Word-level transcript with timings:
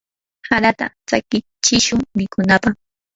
harata 0.49 0.85
tsakichishun 1.07 2.01
mikunapaq. 2.17 2.73